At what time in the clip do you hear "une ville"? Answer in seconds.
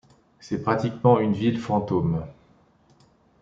1.19-1.59